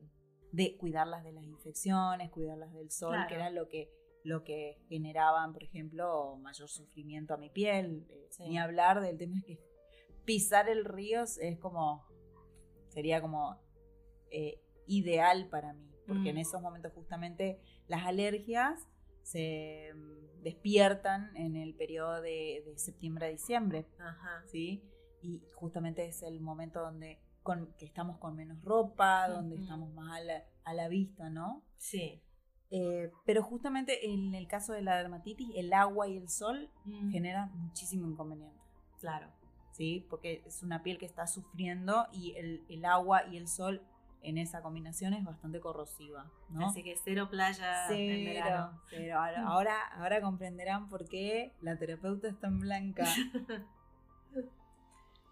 [0.52, 3.92] de cuidarlas de las infecciones, cuidarlas del sol, que era lo que,
[4.24, 8.06] lo que generaban, por ejemplo, mayor sufrimiento a mi piel.
[8.10, 9.60] Eh, ni hablar del tema que
[10.26, 12.06] pisar el río es como
[12.90, 13.60] sería como
[14.32, 16.40] eh, ideal para mí, porque en mm.
[16.40, 18.88] esos momentos justamente las alergias
[19.28, 23.86] se mm, despiertan en el periodo de, septiembre a diciembre,
[24.46, 24.82] ¿sí?
[25.22, 30.22] Y justamente es el momento donde con, que estamos con menos ropa, donde estamos más
[30.64, 31.64] a la, vista, ¿no?
[31.78, 32.22] Sí.
[32.70, 37.12] Eh, pero justamente en el caso de la dermatitis, el agua y el sol mm.
[37.12, 38.62] generan muchísimo inconveniente.
[39.00, 39.28] Claro.
[39.72, 40.06] ¿sí?
[40.10, 43.82] Porque es una piel que está sufriendo y el, agua y el sol
[44.22, 46.68] en esa combinación es bastante corrosiva, ¿no?
[46.68, 49.18] Así que cero playa cero, Cero.
[49.46, 53.06] Ahora, ahora, comprenderán por qué la terapeuta está en blanca.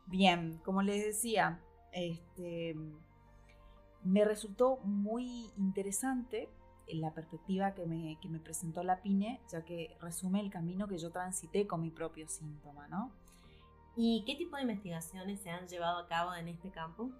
[0.08, 1.60] Bien, como les decía,
[1.92, 2.76] este,
[4.04, 6.48] me resultó muy interesante
[6.88, 11.00] la perspectiva que me, que me presentó la PINE, ya que resume el camino que
[11.00, 13.12] yo transité con mi propio síntoma, ¿no?
[13.96, 17.12] ¿Y qué tipo de investigaciones se han llevado a cabo en este campo?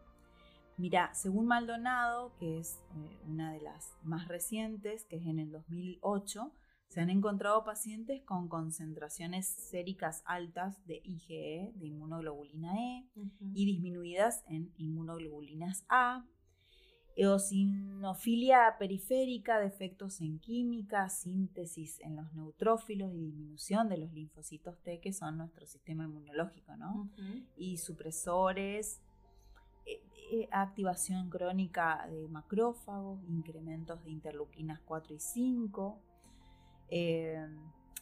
[0.78, 5.52] Mira, según Maldonado, que es eh, una de las más recientes, que es en el
[5.52, 6.52] 2008,
[6.90, 13.06] se han encontrado pacientes con concentraciones séricas altas de IgE, de inmunoglobulina E,
[13.54, 16.26] y disminuidas en inmunoglobulinas A,
[17.16, 25.00] eosinofilia periférica, defectos en química, síntesis en los neutrófilos y disminución de los linfocitos T,
[25.00, 27.10] que son nuestro sistema inmunológico, ¿no?
[27.56, 29.02] Y supresores,
[30.32, 36.00] eh, activación crónica de macrófagos, incrementos de interleuquinas 4 y 5,
[36.90, 37.46] eh,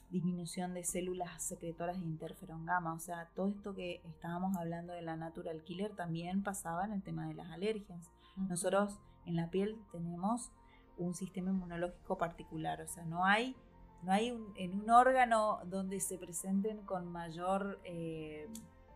[0.09, 5.01] disminución de células secretoras de interferón gamma, o sea, todo esto que estábamos hablando de
[5.01, 8.11] la natural killer también pasaba en el tema de las alergias.
[8.35, 10.51] Nosotros en la piel tenemos
[10.97, 13.55] un sistema inmunológico particular, o sea, no hay,
[14.03, 17.79] no hay un, en un órgano donde se presenten con mayor...
[17.83, 18.47] Eh,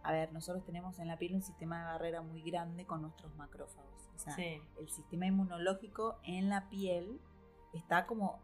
[0.03, 3.35] a ver, nosotros tenemos en la piel un sistema de barrera muy grande con nuestros
[3.35, 4.09] macrófagos.
[4.15, 7.19] O sea, el sistema inmunológico en la piel
[7.73, 8.39] está como...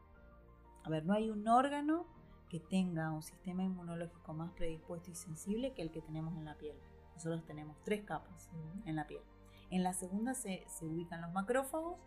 [0.83, 2.05] A ver, no hay un órgano
[2.49, 6.57] que tenga un sistema inmunológico más predispuesto y sensible que el que tenemos en la
[6.57, 6.77] piel.
[7.15, 8.49] Nosotros tenemos tres capas
[8.85, 9.23] en la piel.
[9.69, 11.97] En la segunda se, ubican los macrófagos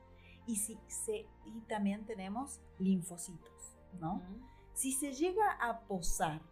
[0.46, 4.22] y, si se, y también tenemos linfocitos, ¿no?
[4.74, 6.42] Si se llega a posar,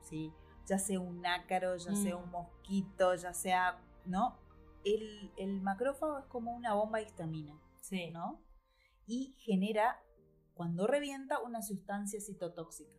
[0.00, 0.32] ¿sí?
[0.66, 2.32] Ya sea un ácaro, ya sea un mm.
[2.32, 4.38] mosquito, ya sea, ¿no?
[4.84, 8.10] El, macrófago es como una bomba de histamina, sí.
[8.10, 8.42] ¿no?
[9.06, 10.02] Y genera,
[10.54, 12.90] cuando revienta, una sustancia citotóxica.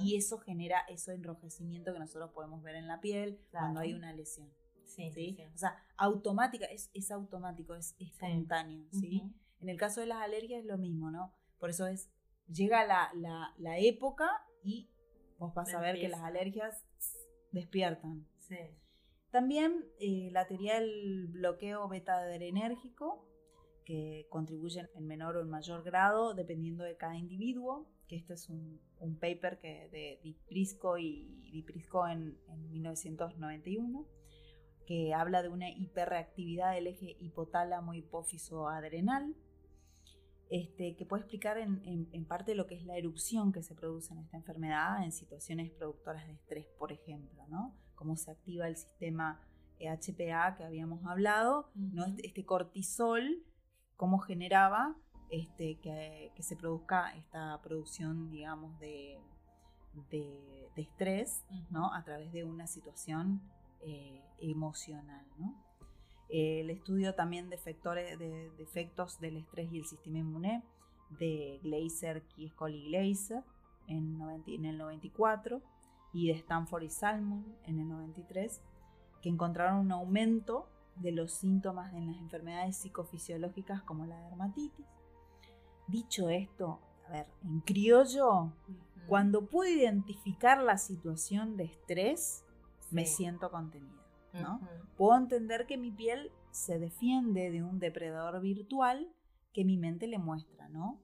[0.00, 4.12] Y eso genera ese enrojecimiento que nosotros podemos ver en la piel cuando hay una
[4.12, 4.50] lesión.
[4.84, 9.22] Sí, O sea, automática, es, es automático, es espontáneo, ¿sí?
[9.60, 11.32] En el caso de las alergias es lo mismo, ¿no?
[11.58, 12.10] Por eso es,
[12.48, 13.12] llega la,
[13.58, 14.28] la, época
[14.62, 14.90] y
[15.40, 16.84] vos vas a ver que las alergias
[17.50, 18.26] despiertan.
[18.38, 18.58] Sí.
[19.32, 23.26] También eh, la teoría del bloqueo beta-adrenérgico,
[23.84, 28.48] que contribuye en menor o en mayor grado dependiendo de cada individuo, que este es
[28.48, 34.06] un, un paper que de Diprisco y Diprisco en, en 1991
[34.90, 39.36] que habla de una hiperreactividad del eje hipotálamo hipófiso adrenal,
[40.50, 44.18] este, que puede explicar en, parte lo que es la erupción que se produce en
[44.18, 47.76] esta enfermedad en situaciones productoras de estrés, por ejemplo, ¿no?
[47.94, 49.40] Cómo se activa el sistema
[49.78, 52.04] HPA que habíamos hablado, ¿no?
[52.04, 53.44] Este, este, cortisol,
[53.96, 54.96] cómo generaba
[55.30, 59.20] este, que, se produzca esta producción, digamos, de,
[60.10, 61.94] de, estrés, ¿no?
[61.94, 63.40] A través de una situación
[63.82, 65.69] eh, emocional, ¿no?
[66.32, 70.62] El estudio también de, efectores, de, efectos del estrés y el sistema inmune
[71.18, 73.42] de Glaser, Kieskol y Glaser
[73.88, 75.60] en, en el 94
[76.12, 78.60] y de Stanford y Salmon en el 93,
[79.22, 84.86] que encontraron un aumento de los síntomas en las enfermedades psicofisiológicas como la dermatitis.
[85.86, 88.52] Dicho esto, a ver, en criollo,
[89.08, 92.44] cuando puedo identificar la situación de estrés,
[92.90, 93.99] me siento contenida.
[94.32, 94.60] ¿No?
[94.96, 99.12] Puedo entender que mi piel se defiende de un depredador virtual
[99.52, 101.02] que mi mente le muestra, ¿no?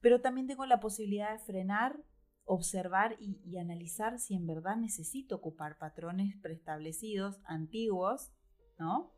[0.00, 2.02] Pero también tengo la posibilidad de frenar,
[2.44, 8.32] observar y, analizar si en verdad necesito ocupar patrones preestablecidos, antiguos,
[8.78, 9.12] ¿no?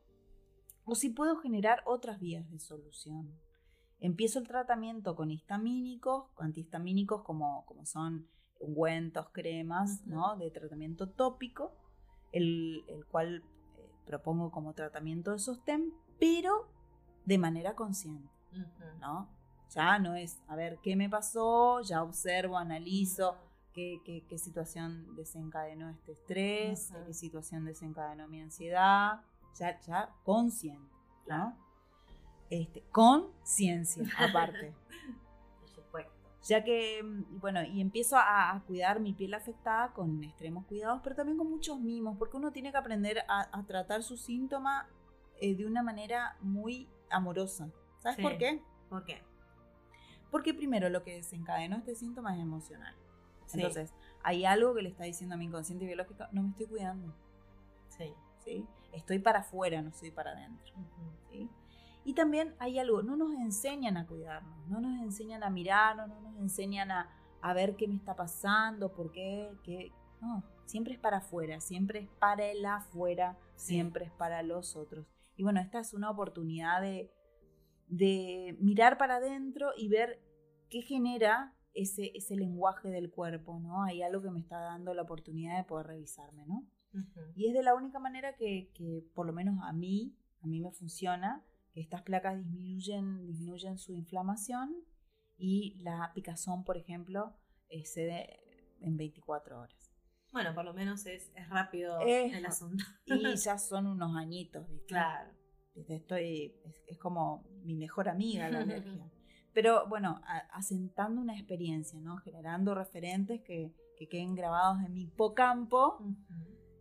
[0.84, 3.32] O si puedo generar otras vías de solución.
[3.98, 8.28] Empiezo el tratamiento con histamínicos, antihistamínicos como, como son
[8.60, 10.36] ungüentos, cremas, ¿no?
[10.36, 11.74] De tratamiento tópico,
[12.34, 13.42] el, cual
[13.78, 16.68] eh, propongo como tratamiento de sostén, pero
[17.24, 18.28] de manera consciente,
[19.00, 19.28] ¿no?
[19.70, 21.80] Ya no es, a ver, ¿qué me pasó?
[21.80, 23.36] Ya observo, analizo
[23.72, 29.20] qué, qué, situación desencadenó este estrés, qué situación desencadenó mi ansiedad,
[29.58, 30.94] ya, ya consciente,
[31.26, 31.56] ¿no?
[32.50, 34.74] Este, conciencia, aparte.
[36.44, 41.16] Ya que, mm, bueno, y empiezo a, cuidar mi piel afectada con extremos cuidados, pero
[41.16, 44.88] también con muchos mimos, porque uno tiene que aprender a, tratar su síntoma
[45.40, 47.70] eh, de una manera muy amorosa.
[47.98, 48.62] ¿Sabes por qué?
[48.90, 49.22] ¿Por qué?
[50.30, 52.94] Porque primero lo que desencadenó este síntoma es emocional.
[53.52, 57.14] Entonces, hay algo que le está diciendo a mi inconsciente biológico, no me estoy cuidando.
[57.88, 58.12] Sí.
[58.44, 58.66] ¿Sí?
[58.92, 60.74] Estoy para afuera, no estoy para adentro.
[61.30, 61.48] ¿sí?
[62.04, 66.20] Y también hay algo, no nos enseñan a cuidarnos, no nos enseñan a mirarnos, no
[66.20, 67.08] nos enseñan a,
[67.54, 69.92] ver qué me está pasando, por qué, qué.
[70.20, 75.06] No, siempre es para afuera, siempre es para el afuera, siempre es para los otros.
[75.36, 77.10] Y bueno, esta es una oportunidad de,
[77.88, 80.20] de mirar para adentro y ver
[80.68, 83.82] qué genera ese, ese lenguaje del cuerpo, ¿no?
[83.82, 86.66] Hay algo que me está dando la oportunidad de poder revisarme, ¿no?
[87.34, 90.60] Y es de la única manera que, que, por lo menos a mí, a mí
[90.60, 94.72] me funciona, que estas placas disminuyen, disminuyen su inflamación
[95.36, 97.36] y la picazón, por ejemplo,
[97.68, 98.40] eh, se cede
[98.80, 99.90] en 24 horas.
[100.32, 102.84] Bueno, por lo menos es, rápido el asunto.
[103.06, 104.86] Y ya son unos añitos, ¿viste?
[104.86, 105.32] Claro.
[105.74, 106.54] Estoy,
[106.86, 109.10] es, como mi mejor amiga la alergia.
[109.52, 110.20] Pero bueno,
[110.52, 112.16] asentando una experiencia, ¿no?
[112.18, 115.98] Generando referentes que, que queden grabados en mi hipocampo,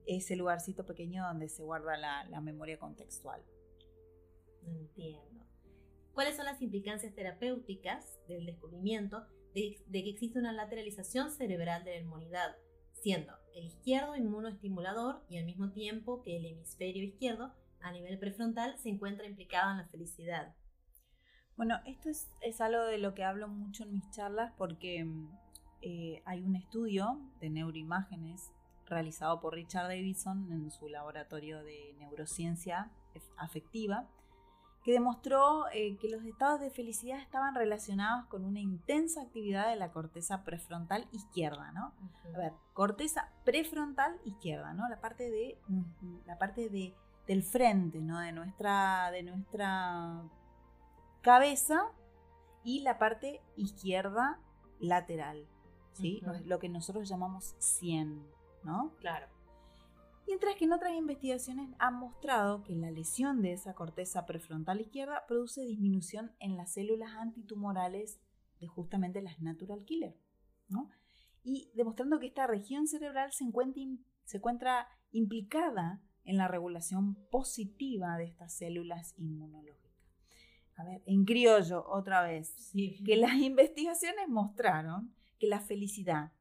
[0.07, 3.43] ese lugarcito pequeño donde se guarda la, la memoria contextual.
[4.65, 5.45] Entiendo.
[6.13, 12.01] ¿Cuáles son las implicancias terapéuticas del descubrimiento de, que existe una lateralización cerebral de la
[12.01, 12.55] inmunidad,
[12.93, 18.77] siendo el izquierdo inmunoestimulador y al mismo tiempo que el hemisferio izquierdo a nivel prefrontal
[18.77, 20.55] se encuentra implicado en la felicidad?
[21.55, 25.37] Bueno, esto es, algo de lo que hablo mucho en mis charlas porque mm,
[25.81, 28.51] eh, hay un estudio de neuroimágenes
[28.85, 32.91] realizado por Richard Davidson en su laboratorio de neurociencia
[33.37, 34.09] afectiva
[34.83, 39.77] que demostró eh, que los estados de felicidad estaban relacionados con una intensa actividad de
[39.77, 41.93] la corteza prefrontal izquierda, ¿no?
[42.35, 44.89] A ver, corteza prefrontal izquierda, ¿no?
[44.89, 45.57] La parte de
[46.25, 46.93] la parte de,
[47.27, 48.19] del frente, ¿no?
[48.19, 50.21] De nuestra de nuestra
[51.21, 51.89] cabeza
[52.65, 54.39] y la parte izquierda
[54.79, 55.47] lateral,
[55.93, 56.21] ¿sí?
[56.43, 58.21] Lo que nosotros llamamos 100,
[58.63, 58.93] ¿no?
[58.99, 59.27] Claro.
[60.27, 65.25] Mientras que en otras investigaciones han mostrado que la lesión de esa corteza prefrontal izquierda
[65.27, 68.19] produce disminución en las células antitumorales
[68.59, 70.17] de justamente las natural killer.
[71.43, 78.53] Y demostrando que esta región cerebral se encuentra, implicada en la regulación positiva de estas
[78.53, 79.91] células inmunológicas.
[80.75, 82.71] A ver, en criollo, otra vez,
[83.05, 86.31] que las investigaciones mostraron que la felicidad,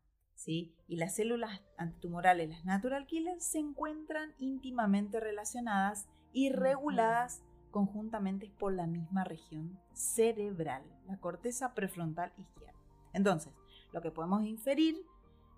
[0.46, 8.72] y las células antitumorales, las natural killers, se encuentran íntimamente relacionadas y reguladas conjuntamente por
[8.72, 12.78] la misma región cerebral, la corteza prefrontal izquierda.
[13.12, 13.52] Entonces,
[13.92, 15.04] lo que podemos inferir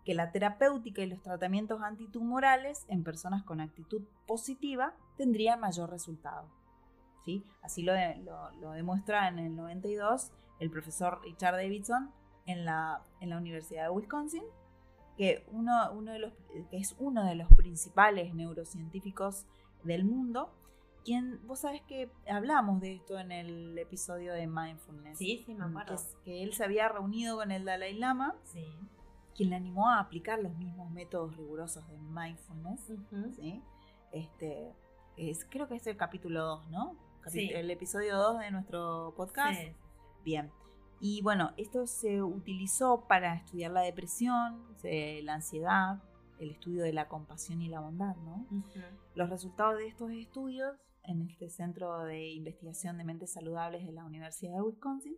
[0.05, 6.49] que la terapéutica y los tratamientos antitumorales en personas con actitud positiva tendrían mayor resultado.
[7.25, 7.43] ¿sí?
[7.63, 7.95] Así lo,
[8.61, 10.31] lo, demuestra en el 92
[10.61, 12.13] el profesor Richard Davidson
[12.47, 14.45] en la, en la Universidad de Wisconsin
[15.17, 16.33] que, uno, de los,
[16.71, 19.47] que es uno de los principales neurocientíficos
[19.83, 20.53] del mundo,
[21.05, 25.19] quien, vos sabes que hablamos de esto en el episodio de Mindfulness.
[25.19, 25.97] Sí, sí, me acuerdo.
[25.97, 28.35] Que, que él se había reunido con el Dalai Lama.
[28.45, 28.67] Sí.
[29.37, 32.93] Quien le animó a aplicar los mismos métodos rigurosos de mindfulness.
[33.37, 33.63] ¿sí?
[34.13, 34.73] Este,
[35.17, 36.97] es, creo que es el capítulo 2, ¿no?
[37.27, 37.51] Sí.
[37.53, 39.61] El episodio 2 de nuestro podcast.
[39.61, 39.73] Sí.
[40.25, 40.51] Bien.
[41.01, 46.03] Y bueno, esto se utilizó para estudiar la depresión, la ansiedad,
[46.39, 48.17] el estudio de la compasión y la bondad.
[49.15, 54.05] Los resultados de estos estudios en este Centro de Investigación de Mentes Saludables de la
[54.05, 55.17] Universidad de Wisconsin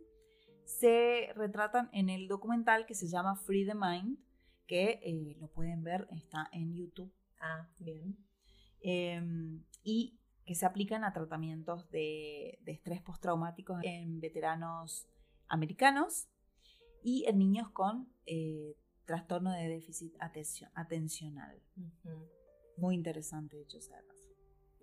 [0.65, 4.17] se retratan en el documental que se llama Free the Mind,
[4.67, 8.17] que eh, lo pueden ver, está en YouTube, Ah, bien.
[8.81, 9.21] eh,
[9.83, 15.07] y que se aplican a tratamientos de, de estrés postraumático en veteranos
[15.49, 16.27] americanos
[17.03, 18.75] y en niños con eh,
[19.05, 21.61] trastorno de déficit atencio- atencional.
[22.75, 24.29] Muy interesante, de hecho, paso.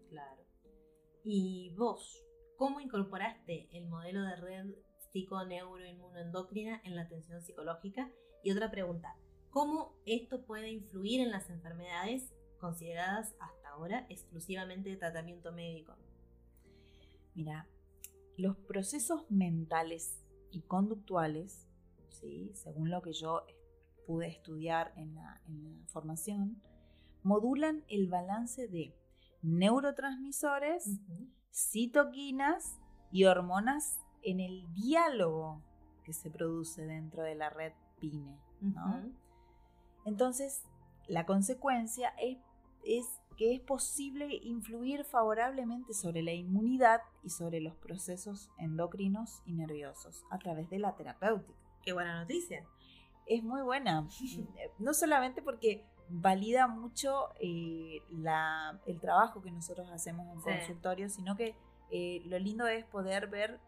[0.08, 0.42] Claro.
[1.22, 2.24] ¿Y vos,
[2.56, 4.74] cómo incorporaste el modelo de red
[5.10, 8.10] psiconeuroinmunoendocrina en la atención psicológica?
[8.42, 9.16] Y otra pregunta,
[9.50, 15.94] ¿cómo esto puede influir en las enfermedades consideradas hasta ahora exclusivamente de tratamiento médico?
[17.34, 17.68] Mira,
[18.36, 20.23] los procesos mentales
[20.54, 21.68] y conductuales,
[22.08, 22.50] ¿sí?
[22.54, 23.44] según lo que yo
[24.06, 26.62] pude estudiar en la, en la formación,
[27.22, 28.94] modulan el balance de
[29.42, 31.28] neurotransmisores, Ujú.
[31.50, 32.78] citoquinas
[33.10, 35.62] y hormonas en el diálogo
[36.04, 38.38] que se produce dentro de la red PINE.
[38.60, 39.12] ¿no?
[40.04, 40.62] Entonces,
[41.06, 42.38] la consecuencia es,
[42.84, 43.06] es
[43.36, 50.24] que es posible influir favorablemente sobre la inmunidad y sobre los procesos endocrinos y nerviosos
[50.30, 51.58] a través de la terapéutica.
[51.82, 52.64] Qué buena noticia.
[53.26, 54.06] Es muy buena,
[54.78, 60.50] no solamente porque valida mucho eh, la- el trabajo que nosotros hacemos en Sí.
[60.50, 61.56] consultorio, sino que
[61.90, 63.60] eh, lo lindo es poder ver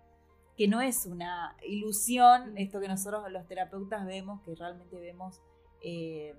[0.56, 2.58] que no es una ilusión Mm.
[2.58, 5.40] esto que nosotros los terapeutas vemos, que realmente vemos
[5.82, 6.34] eh,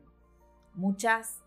[0.73, 1.43] muchas,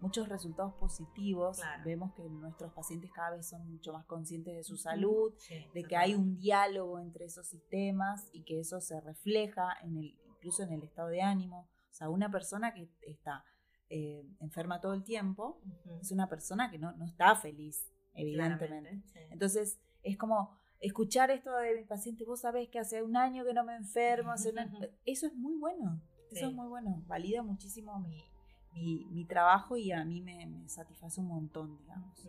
[0.00, 1.82] muchos resultados positivos, Claro.
[1.84, 5.84] vemos que nuestros pacientes cada vez son mucho más conscientes de su salud, Sí, de
[5.84, 10.62] que hay un diálogo entre esos sistemas y que eso se refleja en el, incluso
[10.62, 11.68] en el estado de ánimo.
[11.90, 13.44] O sea, una persona que está
[13.90, 15.60] eh, enferma todo el tiempo
[16.00, 19.02] es una persona que no, no está feliz, evidentemente.
[19.12, 19.18] Sí.
[19.30, 23.54] Entonces, es como escuchar esto de mi paciente, vos sabés que hace un año que
[23.54, 26.44] no me enfermo, hace un año- eso es muy bueno, eso Sí.
[26.44, 28.27] es muy bueno, valida muchísimo mi,
[28.72, 32.28] mi- mi trabajo y a mí me, me satisface un montón, digamos.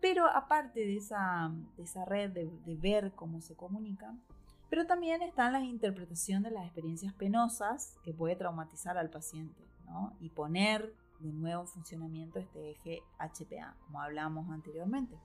[0.00, 4.20] Pero aparte de esa, de esa red de, de ver cómo se comunican,
[4.68, 10.12] pero también están las interpretación de las experiencias penosas que puede traumatizar al paciente, ¿no?
[10.20, 15.16] Y poner de nuevo en funcionamiento este eje HPA, como hablamos anteriormente,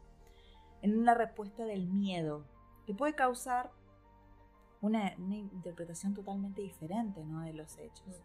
[0.81, 2.45] en una respuesta del miedo,
[2.85, 3.71] que puede causar
[4.79, 7.41] una, una interpretación totalmente diferente, ¿no?
[7.41, 8.23] De los hechos.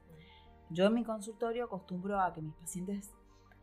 [0.70, 3.12] Yo en mi consultorio acostumbro a que mis pacientes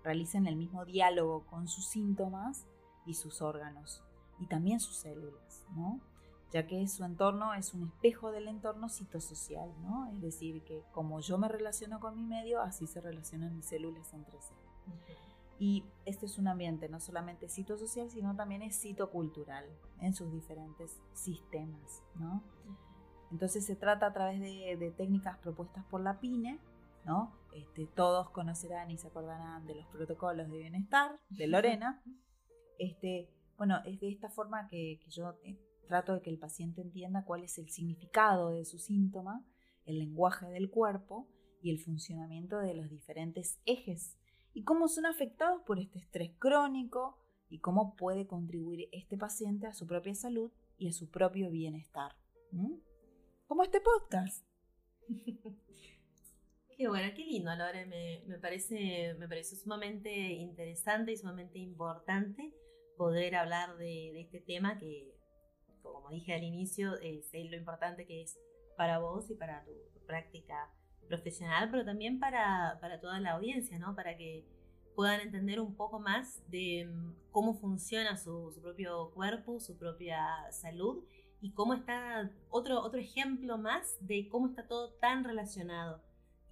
[0.03, 2.65] realicen el mismo diálogo con sus síntomas
[3.05, 4.03] y sus órganos
[4.39, 5.99] y también sus células, ¿no?
[6.51, 10.07] Ya que su entorno es un espejo del entorno psicosocial, ¿no?
[10.13, 14.13] Es decir, que como yo me relaciono con mi medio, así se relacionan mis células
[14.13, 14.53] entre sí.
[14.87, 14.97] Ujú.
[15.59, 19.65] Y este es un ambiente no solamente citosocial, sino también es citocultural
[20.01, 22.43] en sus diferentes sistemas, ¿no?
[23.31, 26.59] Entonces se trata a través de, de técnicas propuestas por la PINE,
[27.05, 27.33] ¿no?
[27.53, 32.01] Este, todos conocerán y se acordarán de los protocolos de bienestar de Lorena.
[32.79, 36.81] Este, bueno, es de esta forma que, que yo eh, trato de que el paciente
[36.81, 39.45] entienda cuál es el significado de su síntoma,
[39.85, 41.29] el lenguaje del cuerpo
[41.61, 44.17] y el funcionamiento de los diferentes ejes
[44.53, 47.17] y cómo son afectados por este estrés crónico
[47.49, 52.15] y cómo puede contribuir este paciente a su propia salud y a su propio bienestar.
[52.51, 52.73] ¿Mm?
[53.47, 54.45] Como este podcast.
[56.83, 57.85] Qué bueno, qué lindo, Lore.
[57.85, 62.53] Me, me parece, me pareció sumamente interesante y sumamente importante
[62.97, 65.15] poder hablar de, de este tema que,
[65.81, 68.37] como dije al inicio, es, lo importante que es
[68.75, 70.73] para vos y para tu, tu práctica
[71.07, 73.95] profesional, pero también para, para toda la audiencia, ¿no?
[73.95, 74.45] Para que
[74.93, 80.51] puedan entender un poco más de mm, cómo funciona su, su propio cuerpo, su propia
[80.51, 81.05] salud
[81.39, 86.01] y cómo está, otro, otro ejemplo más de cómo está todo tan relacionado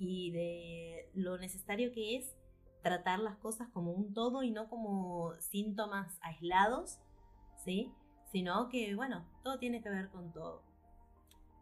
[0.01, 2.35] y de lo necesario que es
[2.81, 6.97] tratar las cosas como un todo y no como síntomas aislados,
[7.63, 7.93] ¿sí?
[8.31, 10.63] Sino que, bueno, todo tiene que ver con todo.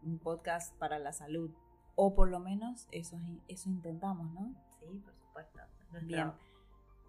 [0.04, 1.52] Un podcast para la salud.
[1.96, 3.18] O por lo menos eso,
[3.50, 4.56] eso intentamos, ¿no?
[4.80, 5.60] Sí, por supuesto.
[6.04, 6.32] Bien.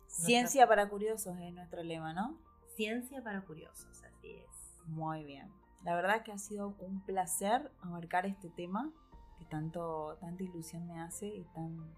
[0.09, 2.41] Ciencia para curiosos es nuestro lema, ¿no?
[2.75, 4.81] Ciencia para curiosos, así es.
[4.87, 5.49] Muy bien.
[5.85, 8.93] La verdad que ha sido un placer abarcar este tema
[9.41, 11.97] que tanto, tanta ilusión me hace y tan,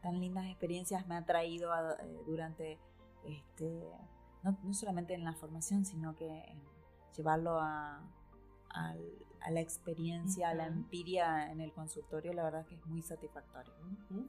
[0.00, 2.78] tan lindas experiencias me ha traído eh, durante,
[3.24, 3.90] este,
[4.44, 6.62] no, solamente en la formación, sino que en
[7.16, 8.00] llevarlo a,
[9.50, 13.74] la experiencia, a la empiria en el consultorio, la verdad que es muy satisfactorio.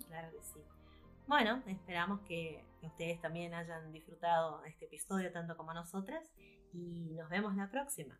[0.07, 0.59] Claro que sí.
[1.27, 6.29] Bueno, esperamos que ustedes también hayan disfrutado este episodio tanto como nosotras
[6.73, 8.19] y nos vemos la próxima.